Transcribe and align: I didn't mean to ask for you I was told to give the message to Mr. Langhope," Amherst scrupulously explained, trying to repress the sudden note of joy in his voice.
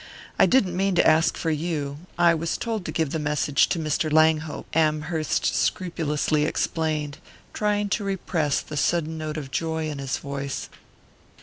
I 0.39 0.47
didn't 0.47 0.75
mean 0.75 0.95
to 0.95 1.07
ask 1.07 1.37
for 1.37 1.51
you 1.51 1.99
I 2.17 2.33
was 2.33 2.57
told 2.57 2.85
to 2.85 2.91
give 2.91 3.11
the 3.11 3.19
message 3.19 3.69
to 3.69 3.77
Mr. 3.77 4.11
Langhope," 4.11 4.65
Amherst 4.73 5.45
scrupulously 5.53 6.43
explained, 6.43 7.19
trying 7.53 7.87
to 7.89 8.03
repress 8.03 8.61
the 8.61 8.77
sudden 8.77 9.19
note 9.19 9.37
of 9.37 9.51
joy 9.51 9.91
in 9.91 9.99
his 9.99 10.17
voice. 10.17 10.69